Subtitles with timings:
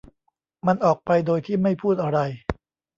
[0.67, 2.19] มันออกไปโดยที่ไม่พูดอะไร